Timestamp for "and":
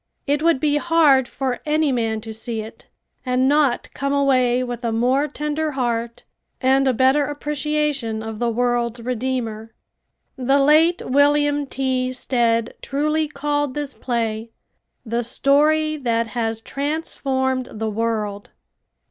3.23-3.47, 6.59-6.87